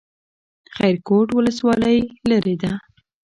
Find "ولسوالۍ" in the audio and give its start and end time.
1.33-1.99